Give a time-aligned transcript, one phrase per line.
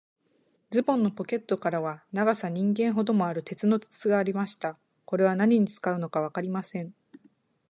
[0.71, 4.79] ズボンのポケットからは、長さ人間ほどもある、鉄の筒がありました。
[5.05, 6.95] これは何に使うのかわかりません。